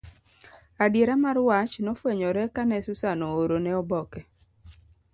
[0.83, 4.21] Adiera mar wach nofwenyore kane Susan oorone oboke.